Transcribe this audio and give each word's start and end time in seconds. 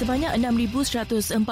Sebanyak 0.00 0.32
6,145 0.32 1.44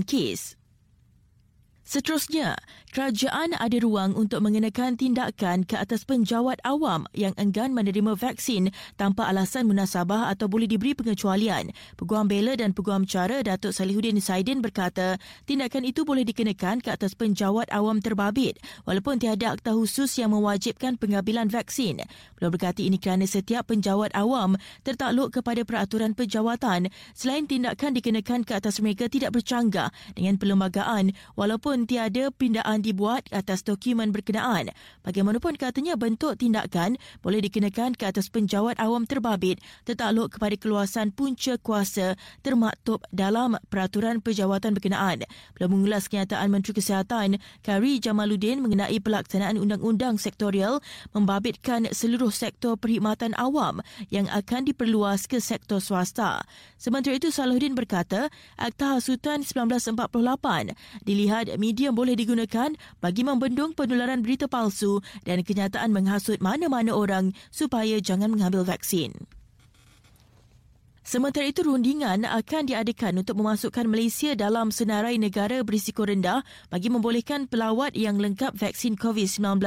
kes. 0.06 0.54
Seterusnya, 1.84 2.56
kerajaan 2.96 3.52
ada 3.60 3.76
ruang 3.76 4.16
untuk 4.16 4.40
mengenakan 4.40 4.96
tindakan 4.96 5.68
ke 5.68 5.76
atas 5.76 6.08
penjawat 6.08 6.56
awam 6.64 7.04
yang 7.12 7.36
enggan 7.36 7.76
menerima 7.76 8.16
vaksin 8.16 8.72
tanpa 8.96 9.28
alasan 9.28 9.68
munasabah 9.68 10.32
atau 10.32 10.48
boleh 10.48 10.64
diberi 10.64 10.96
pengecualian. 10.96 11.76
Peguam 12.00 12.24
Bela 12.24 12.56
dan 12.56 12.72
Peguam 12.72 13.04
Cara 13.04 13.44
Datuk 13.44 13.76
Salihuddin 13.76 14.16
Saidin 14.16 14.64
berkata, 14.64 15.20
tindakan 15.44 15.84
itu 15.84 16.08
boleh 16.08 16.24
dikenakan 16.24 16.80
ke 16.80 16.88
atas 16.88 17.12
penjawat 17.12 17.68
awam 17.68 18.00
terbabit 18.00 18.56
walaupun 18.88 19.20
tiada 19.20 19.52
akta 19.52 19.76
khusus 19.76 20.08
yang 20.16 20.32
mewajibkan 20.32 20.96
pengambilan 20.96 21.52
vaksin. 21.52 22.00
Beliau 22.40 22.48
berkata 22.48 22.80
ini 22.80 22.96
kerana 22.96 23.28
setiap 23.28 23.68
penjawat 23.68 24.16
awam 24.16 24.56
tertakluk 24.88 25.36
kepada 25.36 25.68
peraturan 25.68 26.16
penjawatan 26.16 26.88
selain 27.12 27.44
tindakan 27.44 27.92
dikenakan 27.92 28.40
ke 28.48 28.56
atas 28.56 28.80
mereka 28.80 29.04
tidak 29.12 29.36
bercanggah 29.36 29.92
dengan 30.16 30.40
perlembagaan 30.40 31.12
walaupun 31.36 31.73
walaupun 31.74 31.90
tiada 31.90 32.30
pindaan 32.30 32.86
dibuat 32.86 33.26
atas 33.34 33.66
dokumen 33.66 34.14
berkenaan. 34.14 34.70
Bagaimanapun 35.02 35.58
katanya 35.58 35.98
bentuk 35.98 36.38
tindakan 36.38 36.94
boleh 37.18 37.42
dikenakan 37.42 37.98
ke 37.98 38.06
atas 38.06 38.30
penjawat 38.30 38.78
awam 38.78 39.10
terbabit 39.10 39.58
tertakluk 39.82 40.38
kepada 40.38 40.54
keluasan 40.54 41.10
punca 41.10 41.58
kuasa 41.58 42.14
termaktub 42.46 43.02
dalam 43.10 43.58
peraturan 43.74 44.22
penjawatan 44.22 44.78
berkenaan. 44.78 45.26
Beliau 45.58 45.66
mengulas 45.66 46.06
kenyataan 46.06 46.46
Menteri 46.46 46.78
Kesihatan 46.78 47.42
Kari 47.66 47.98
Jamaluddin 47.98 48.62
mengenai 48.62 49.02
pelaksanaan 49.02 49.58
undang-undang 49.58 50.22
sektorial 50.22 50.78
membabitkan 51.10 51.90
seluruh 51.90 52.30
sektor 52.30 52.78
perkhidmatan 52.78 53.34
awam 53.34 53.82
yang 54.14 54.30
akan 54.30 54.62
diperluas 54.62 55.26
ke 55.26 55.42
sektor 55.42 55.82
swasta. 55.82 56.46
Sementara 56.78 57.18
itu 57.18 57.34
Salahuddin 57.34 57.74
berkata, 57.74 58.30
Akta 58.54 58.94
Hasutan 58.94 59.42
1948 59.42 60.76
dilihat 61.02 61.50
media 61.64 61.88
boleh 61.88 62.12
digunakan 62.12 62.76
bagi 63.00 63.24
membendung 63.24 63.72
penularan 63.72 64.20
berita 64.20 64.44
palsu 64.44 65.00
dan 65.24 65.40
kenyataan 65.40 65.96
menghasut 65.96 66.44
mana-mana 66.44 66.92
orang 66.92 67.32
supaya 67.48 67.96
jangan 68.04 68.28
mengambil 68.28 68.68
vaksin. 68.68 69.16
Sementara 71.04 71.44
itu, 71.44 71.60
rundingan 71.60 72.24
akan 72.24 72.64
diadakan 72.64 73.20
untuk 73.20 73.36
memasukkan 73.36 73.84
Malaysia 73.84 74.32
dalam 74.32 74.72
senarai 74.72 75.20
negara 75.20 75.60
berisiko 75.60 76.08
rendah 76.08 76.40
bagi 76.72 76.88
membolehkan 76.88 77.44
pelawat 77.44 77.92
yang 77.92 78.16
lengkap 78.16 78.56
vaksin 78.56 78.96
COVID-19 78.96 79.60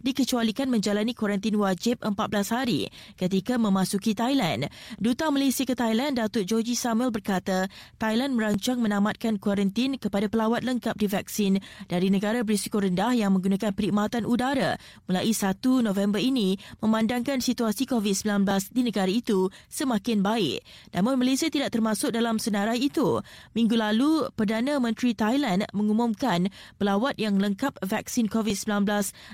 dikecualikan 0.00 0.72
menjalani 0.72 1.12
kuarantin 1.12 1.60
wajib 1.60 2.00
14 2.00 2.16
hari 2.56 2.88
ketika 3.20 3.60
memasuki 3.60 4.16
Thailand. 4.16 4.72
Duta 4.96 5.28
Malaysia 5.28 5.68
ke 5.68 5.76
Thailand, 5.76 6.24
Datuk 6.24 6.48
Joji 6.48 6.72
Samuel 6.72 7.12
berkata, 7.12 7.68
Thailand 8.00 8.32
merancang 8.32 8.80
menamatkan 8.80 9.36
kuarantin 9.36 10.00
kepada 10.00 10.32
pelawat 10.32 10.64
lengkap 10.64 10.96
divaksin 10.96 11.60
dari 11.92 12.08
negara 12.08 12.40
berisiko 12.40 12.80
rendah 12.80 13.12
yang 13.12 13.36
menggunakan 13.36 13.76
perkhidmatan 13.76 14.24
udara 14.24 14.80
mulai 15.04 15.36
1 15.36 15.60
November 15.84 16.16
ini 16.16 16.56
memandangkan 16.80 17.44
situasi 17.44 17.84
COVID-19 17.84 18.72
di 18.72 18.80
negara 18.88 19.12
itu 19.12 19.52
semakin 19.68 20.24
baik. 20.24 20.64
Namun 20.92 21.20
Malaysia 21.20 21.48
tidak 21.48 21.72
termasuk 21.72 22.12
dalam 22.12 22.36
senarai 22.36 22.80
itu. 22.80 23.20
Minggu 23.56 23.76
lalu, 23.76 24.28
Perdana 24.34 24.76
Menteri 24.82 25.12
Thailand 25.16 25.64
mengumumkan 25.72 26.52
pelawat 26.76 27.16
yang 27.16 27.36
lengkap 27.40 27.80
vaksin 27.84 28.28
COVID-19 28.28 28.84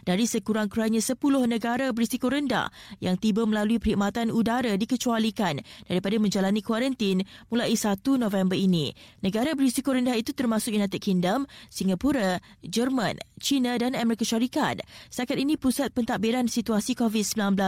dari 0.06 0.24
sekurang-kurangnya 0.28 1.02
10 1.02 1.18
negara 1.50 1.90
berisiko 1.90 2.30
rendah 2.30 2.70
yang 3.02 3.18
tiba 3.18 3.42
melalui 3.44 3.82
perkhidmatan 3.82 4.30
udara 4.30 4.74
dikecualikan 4.78 5.60
daripada 5.88 6.16
menjalani 6.20 6.60
kuarantin 6.62 7.26
mulai 7.50 7.74
1 7.74 7.98
November 8.16 8.54
ini. 8.54 8.94
Negara 9.20 9.52
berisiko 9.52 9.94
rendah 9.94 10.14
itu 10.14 10.30
termasuk 10.30 10.74
United 10.74 11.00
Kingdom, 11.02 11.46
Singapura, 11.70 12.38
Jerman, 12.62 13.18
China 13.42 13.74
dan 13.76 13.98
Amerika 13.98 14.22
Syarikat. 14.22 14.84
Setakat 15.10 15.36
ini 15.40 15.58
pusat 15.58 15.90
pentadbiran 15.90 16.46
situasi 16.46 16.94
COVID-19 16.98 17.58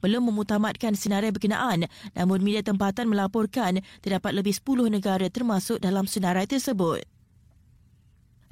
belum 0.00 0.22
memutamatkan 0.30 0.94
senarai 0.94 1.34
berkenaan 1.34 1.88
namun 2.14 2.38
media 2.40 2.62
tempatan 2.62 3.10
melaporkan 3.10 3.25
melaporkan 3.26 3.82
terdapat 3.98 4.30
lebih 4.38 4.54
10 4.54 4.86
negara 4.86 5.26
termasuk 5.26 5.82
dalam 5.82 6.06
senarai 6.06 6.46
tersebut. 6.46 7.15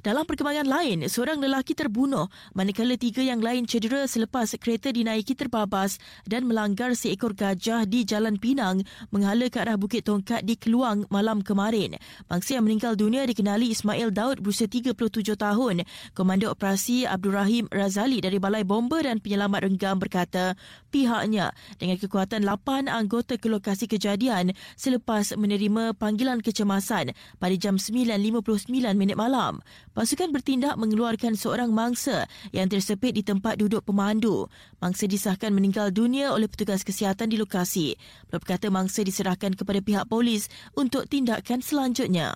Dalam 0.05 0.21
perkembangan 0.21 0.69
lain, 0.69 1.09
seorang 1.09 1.41
lelaki 1.41 1.73
terbunuh 1.73 2.29
manakala 2.53 2.93
tiga 2.93 3.25
yang 3.25 3.41
lain 3.41 3.65
cedera 3.65 4.05
selepas 4.05 4.53
kereta 4.61 4.93
dinaiki 4.93 5.33
terbabas 5.33 5.97
dan 6.29 6.45
melanggar 6.45 6.93
seekor 6.93 7.33
gajah 7.33 7.89
di 7.89 8.05
Jalan 8.05 8.37
Pinang 8.37 8.85
menghala 9.09 9.49
ke 9.49 9.57
arah 9.57 9.81
Bukit 9.81 10.05
Tongkat 10.05 10.45
di 10.45 10.61
Keluang 10.61 11.09
malam 11.09 11.41
kemarin. 11.41 11.97
Bangsa 12.29 12.53
yang 12.53 12.69
meninggal 12.69 12.93
dunia 12.93 13.25
dikenali 13.25 13.73
Ismail 13.73 14.13
Daud 14.13 14.45
berusia 14.45 14.69
37 14.69 14.93
tahun. 15.41 15.81
Komando 16.13 16.53
Operasi 16.53 17.09
Abdul 17.09 17.33
Rahim 17.33 17.65
Razali 17.73 18.21
dari 18.21 18.37
Balai 18.37 18.61
Bomber 18.61 19.01
dan 19.01 19.17
Penyelamat 19.17 19.65
Renggam 19.65 19.97
berkata 19.97 20.53
pihaknya 20.93 21.49
dengan 21.81 21.97
kekuatan 21.97 22.45
8 22.45 22.93
anggota 22.93 23.41
ke 23.41 23.49
lokasi 23.49 23.89
kejadian 23.89 24.53
selepas 24.77 25.33
menerima 25.33 25.97
panggilan 25.97 26.45
kecemasan 26.45 27.09
pada 27.41 27.55
jam 27.57 27.81
9.59 27.81 28.69
minit 28.93 29.17
malam. 29.17 29.65
Pasukan 29.95 30.35
bertindak 30.35 30.75
mengeluarkan 30.75 31.39
seorang 31.39 31.71
mangsa 31.71 32.27
yang 32.51 32.67
tersepit 32.67 33.15
di 33.15 33.23
tempat 33.23 33.55
duduk 33.55 33.79
pemandu. 33.87 34.51
Mangsa 34.83 35.07
disahkan 35.07 35.55
meninggal 35.55 35.87
dunia 35.95 36.35
oleh 36.35 36.51
petugas 36.51 36.83
kesihatan 36.83 37.31
di 37.31 37.39
lokasi. 37.39 37.95
Berkata 38.27 38.67
mangsa 38.67 39.07
diserahkan 39.07 39.55
kepada 39.55 39.79
pihak 39.79 40.11
polis 40.11 40.51
untuk 40.75 41.07
tindakan 41.07 41.63
selanjutnya. 41.63 42.35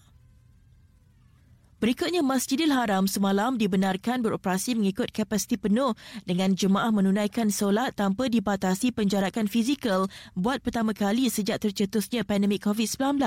Berikutnya, 1.79 2.19
Masjidil 2.19 2.75
Haram 2.75 3.07
semalam 3.07 3.56
dibenarkan 3.56 4.19
beroperasi 4.19 4.75
mengikut 4.75 5.16
kapasiti 5.16 5.56
penuh 5.56 5.95
dengan 6.28 6.51
jemaah 6.51 6.91
menunaikan 6.91 7.47
solat 7.56 7.95
tanpa 7.95 8.28
dibatasi 8.28 8.91
penjarakan 8.91 9.47
fizikal 9.47 10.12
buat 10.35 10.59
pertama 10.59 10.91
kali 10.91 11.31
sejak 11.31 11.63
tercetusnya 11.63 12.28
pandemik 12.28 12.68
COVID-19. 12.68 13.23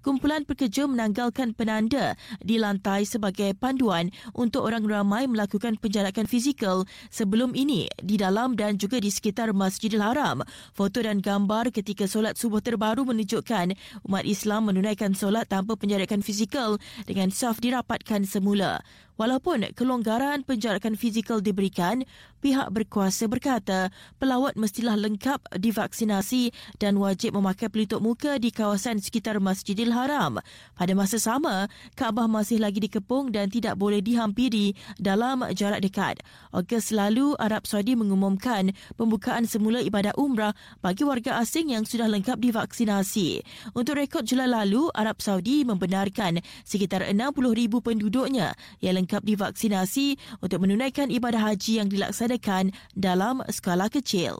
Kumpulan 0.00 0.48
pekerja 0.48 0.88
menanggalkan 0.88 1.52
penanda 1.52 2.16
di 2.40 2.56
lantai 2.56 3.04
sebagai 3.04 3.52
panduan 3.52 4.08
untuk 4.32 4.64
orang 4.64 4.88
ramai 4.88 5.28
melakukan 5.28 5.76
penjarakan 5.76 6.24
fizikal 6.24 6.88
sebelum 7.12 7.52
ini 7.52 7.92
di 8.00 8.16
dalam 8.16 8.56
dan 8.56 8.80
juga 8.80 9.04
di 9.04 9.12
sekitar 9.12 9.52
Masjidil 9.52 10.00
Haram. 10.00 10.40
Foto 10.72 11.04
dan 11.04 11.20
gambar 11.20 11.68
ketika 11.68 12.08
solat 12.08 12.40
subuh 12.40 12.64
terbaru 12.64 13.04
menunjukkan 13.04 13.76
umat 14.08 14.24
Islam 14.24 14.72
menunaikan 14.72 15.12
solat 15.12 15.44
tanpa 15.52 15.76
penjarakan 15.76 16.24
fizikal 16.24 16.80
dengan 17.04 17.28
saf 17.28 17.60
di 17.60 17.81
didapatkan 17.82 18.22
semula. 18.22 18.86
Walaupun 19.20 19.68
kelonggaran 19.76 20.40
penjarakan 20.40 20.96
fizikal 20.96 21.44
diberikan, 21.44 22.08
pihak 22.40 22.72
berkuasa 22.72 23.28
berkata 23.28 23.92
pelawat 24.16 24.56
mestilah 24.56 24.96
lengkap 24.96 25.52
divaksinasi 25.52 26.50
dan 26.80 26.96
wajib 26.96 27.36
memakai 27.36 27.68
pelitup 27.68 28.00
muka 28.00 28.40
di 28.40 28.48
kawasan 28.48 29.04
sekitar 29.04 29.36
Masjidil 29.36 29.92
Haram. 29.92 30.40
Pada 30.72 30.92
masa 30.96 31.20
sama, 31.20 31.68
Kaabah 31.92 32.24
masih 32.24 32.56
lagi 32.56 32.80
dikepung 32.80 33.28
dan 33.30 33.52
tidak 33.52 33.76
boleh 33.76 34.00
dihampiri 34.00 34.72
dalam 34.96 35.44
jarak 35.52 35.84
dekat. 35.84 36.24
Ogos 36.50 36.88
lalu, 36.90 37.36
Arab 37.36 37.68
Saudi 37.68 37.92
mengumumkan 37.92 38.72
pembukaan 38.96 39.44
semula 39.44 39.84
ibadah 39.84 40.16
umrah 40.16 40.56
bagi 40.80 41.04
warga 41.04 41.36
asing 41.38 41.76
yang 41.76 41.84
sudah 41.84 42.08
lengkap 42.08 42.40
divaksinasi. 42.40 43.44
Untuk 43.76 44.00
rekod 44.00 44.24
Julai 44.24 44.48
lalu, 44.48 44.88
Arab 44.96 45.20
Saudi 45.20 45.68
membenarkan 45.68 46.40
sekitar 46.64 47.04
60,000 47.06 47.78
penduduknya 47.84 48.56
yang 48.80 49.01
lengkap 49.02 49.22
divaksinasi 49.26 50.16
untuk 50.38 50.62
menunaikan 50.62 51.10
ibadah 51.10 51.52
haji 51.52 51.82
yang 51.82 51.88
dilaksanakan 51.90 52.70
dalam 52.94 53.42
skala 53.50 53.90
kecil. 53.90 54.38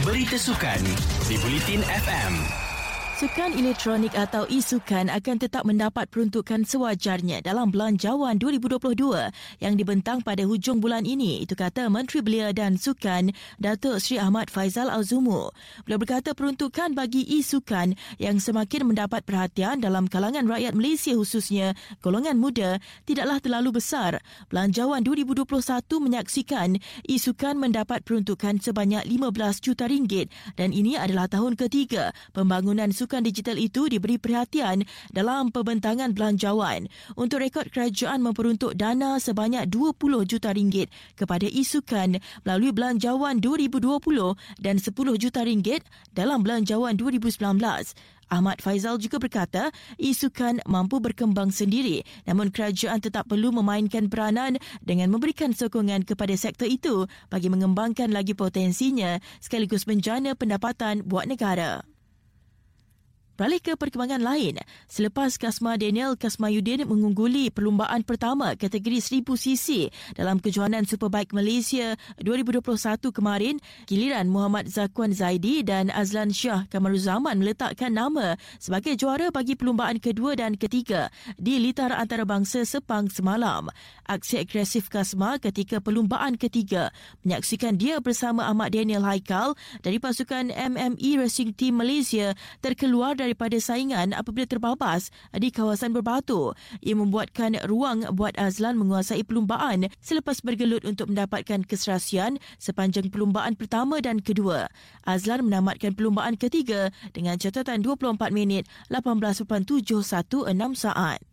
Berita 0.00 0.40
sukan 0.40 0.80
di 1.28 1.36
Bulletin 1.44 1.84
FM. 1.84 2.69
Sukan 3.20 3.52
elektronik 3.52 4.16
atau 4.16 4.48
e-sukan 4.48 5.12
akan 5.12 5.36
tetap 5.36 5.68
mendapat 5.68 6.08
peruntukan 6.08 6.64
sewajarnya 6.64 7.44
dalam 7.44 7.68
Belanjawan 7.68 8.40
2022 8.40 8.96
yang 9.60 9.76
dibentang 9.76 10.24
pada 10.24 10.40
hujung 10.48 10.80
bulan 10.80 11.04
ini. 11.04 11.44
Itu 11.44 11.52
kata 11.52 11.92
Menteri 11.92 12.24
Belia 12.24 12.48
dan 12.56 12.80
Sukan 12.80 13.28
Datuk 13.60 14.00
Sri 14.00 14.16
Ahmad 14.16 14.48
Faizal 14.48 14.88
Azumu. 14.88 15.52
Beliau 15.84 16.00
berkata 16.00 16.32
peruntukan 16.32 16.96
bagi 16.96 17.28
e-sukan 17.28 17.92
yang 18.16 18.40
semakin 18.40 18.88
mendapat 18.88 19.20
perhatian 19.28 19.84
dalam 19.84 20.08
kalangan 20.08 20.48
rakyat 20.48 20.72
Malaysia 20.72 21.12
khususnya 21.12 21.76
golongan 22.00 22.40
muda 22.40 22.80
tidaklah 23.04 23.36
terlalu 23.36 23.84
besar. 23.84 24.24
Belanjawan 24.48 25.04
2021 25.04 25.44
menyaksikan 26.00 26.80
e-sukan 27.04 27.60
mendapat 27.60 28.00
peruntukan 28.00 28.64
sebanyak 28.64 29.04
15 29.04 29.60
juta 29.60 29.84
ringgit 29.92 30.32
dan 30.56 30.72
ini 30.72 30.96
adalah 30.96 31.28
tahun 31.28 31.60
ketiga 31.60 32.16
pembangunan 32.32 32.88
sukan 32.88 33.09
sukan 33.10 33.26
digital 33.26 33.58
itu 33.58 33.90
diberi 33.90 34.22
perhatian 34.22 34.86
dalam 35.10 35.50
pembentangan 35.50 36.14
belanjawan. 36.14 36.86
Untuk 37.18 37.42
rekod 37.42 37.66
kerajaan 37.66 38.22
memperuntuk 38.22 38.78
dana 38.78 39.18
sebanyak 39.18 39.66
20 39.66 40.30
juta 40.30 40.54
ringgit 40.54 40.94
kepada 41.18 41.50
e-sukan 41.50 42.22
melalui 42.46 42.70
belanjawan 42.70 43.42
2020 43.42 43.82
dan 44.62 44.78
10 44.78 44.94
juta 45.18 45.42
ringgit 45.42 45.82
dalam 46.14 46.46
belanjawan 46.46 46.94
2019. 46.94 47.34
Ahmad 48.30 48.62
Faizal 48.62 48.94
juga 49.02 49.18
berkata, 49.18 49.74
e-sukan 49.98 50.62
mampu 50.70 51.02
berkembang 51.02 51.50
sendiri 51.50 52.06
namun 52.30 52.54
kerajaan 52.54 53.02
tetap 53.02 53.26
perlu 53.26 53.50
memainkan 53.50 54.06
peranan 54.06 54.54
dengan 54.86 55.10
memberikan 55.10 55.50
sokongan 55.50 56.06
kepada 56.06 56.38
sektor 56.38 56.70
itu 56.70 57.10
bagi 57.26 57.50
mengembangkan 57.50 58.14
lagi 58.14 58.38
potensinya 58.38 59.18
sekaligus 59.42 59.90
menjana 59.90 60.38
pendapatan 60.38 61.02
buat 61.02 61.26
negara. 61.26 61.89
Beralih 63.40 63.56
ke 63.56 63.72
perkembangan 63.72 64.20
lain, 64.20 64.60
selepas 64.84 65.40
Kasma 65.40 65.80
Daniel 65.80 66.12
Kasmayuddin 66.12 66.84
mengungguli 66.84 67.48
perlumbaan 67.48 68.04
pertama 68.04 68.52
kategori 68.52 69.00
1000cc 69.00 69.88
dalam 70.12 70.44
kejohanan 70.44 70.84
Superbike 70.84 71.32
Malaysia 71.32 71.96
2021 72.20 73.00
kemarin, 73.08 73.56
giliran 73.88 74.28
Muhammad 74.28 74.68
Zakuan 74.68 75.16
Zaidi 75.16 75.64
dan 75.64 75.88
Azlan 75.88 76.36
Shah 76.36 76.68
Kamaruzaman 76.68 77.40
meletakkan 77.40 77.96
nama 77.96 78.36
sebagai 78.60 78.92
juara 79.00 79.32
bagi 79.32 79.56
perlumbaan 79.56 80.04
kedua 80.04 80.36
dan 80.36 80.60
ketiga 80.60 81.08
di 81.40 81.56
litar 81.64 81.96
antarabangsa 81.96 82.68
Sepang 82.68 83.08
semalam. 83.08 83.72
Aksi 84.04 84.44
agresif 84.44 84.92
Kasma 84.92 85.40
ketika 85.40 85.80
perlumbaan 85.80 86.36
ketiga 86.36 86.92
menyaksikan 87.24 87.80
dia 87.80 88.04
bersama 88.04 88.52
Ahmad 88.52 88.76
Daniel 88.76 89.00
Haikal 89.08 89.56
dari 89.80 89.96
pasukan 89.96 90.52
MME 90.52 91.24
Racing 91.24 91.56
Team 91.56 91.80
Malaysia 91.80 92.36
terkeluar 92.60 93.16
dari 93.16 93.29
daripada 93.30 93.62
saingan 93.62 94.10
apabila 94.10 94.42
terbabas 94.50 95.14
di 95.30 95.54
kawasan 95.54 95.94
berbatu. 95.94 96.50
Ia 96.82 96.98
membuatkan 96.98 97.62
ruang 97.70 98.02
buat 98.18 98.34
Azlan 98.34 98.74
menguasai 98.74 99.22
perlumbaan 99.22 99.86
selepas 100.02 100.42
bergelut 100.42 100.82
untuk 100.82 101.14
mendapatkan 101.14 101.62
keserasian 101.62 102.42
sepanjang 102.58 103.14
perlumbaan 103.14 103.54
pertama 103.54 104.02
dan 104.02 104.18
kedua. 104.18 104.66
Azlan 105.06 105.46
menamatkan 105.46 105.94
perlumbaan 105.94 106.34
ketiga 106.34 106.90
dengan 107.14 107.38
catatan 107.38 107.86
24 107.86 108.34
minit 108.34 108.66
18.716 108.90 109.78
saat. 110.74 111.29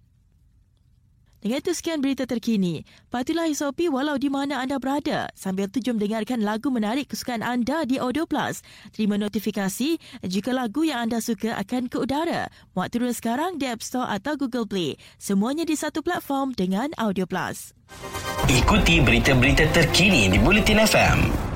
Dengan 1.37 1.61
itu 1.61 1.71
sekian 1.73 2.01
berita 2.01 2.25
terkini. 2.25 2.81
Patulah 3.13 3.45
SOP 3.53 3.87
walau 3.93 4.17
di 4.17 4.27
mana 4.27 4.61
anda 4.61 4.81
berada 4.81 5.29
sambil 5.37 5.69
tujuh 5.69 5.93
dengarkan 5.93 6.41
lagu 6.41 6.73
menarik 6.73 7.13
kesukaan 7.13 7.45
anda 7.45 7.85
di 7.85 8.01
Audio 8.01 8.25
Plus. 8.25 8.65
Terima 8.89 9.21
notifikasi 9.21 10.01
jika 10.25 10.51
lagu 10.51 10.81
yang 10.83 11.09
anda 11.09 11.21
suka 11.21 11.53
akan 11.61 11.87
ke 11.87 12.01
udara. 12.01 12.49
Muat 12.73 12.89
turun 12.89 13.13
sekarang 13.13 13.61
di 13.61 13.69
App 13.69 13.85
Store 13.85 14.09
atau 14.09 14.33
Google 14.33 14.65
Play. 14.65 14.97
Semuanya 15.21 15.63
di 15.63 15.77
satu 15.77 16.01
platform 16.01 16.57
dengan 16.57 16.89
Audio 16.97 17.29
Plus. 17.29 17.71
Ikuti 18.49 18.99
berita-berita 18.99 19.69
terkini 19.71 20.27
di 20.27 20.37
Bulletin 20.41 20.83
FM. 20.83 21.46